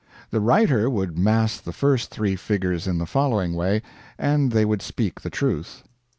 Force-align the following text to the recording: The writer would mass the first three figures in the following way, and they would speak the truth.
The 0.31 0.39
writer 0.41 0.89
would 0.89 1.15
mass 1.19 1.59
the 1.61 1.71
first 1.71 2.09
three 2.09 2.35
figures 2.35 2.87
in 2.87 2.97
the 2.97 3.05
following 3.05 3.53
way, 3.53 3.83
and 4.17 4.51
they 4.51 4.65
would 4.65 4.81
speak 4.81 5.21
the 5.21 5.29
truth. 5.29 5.83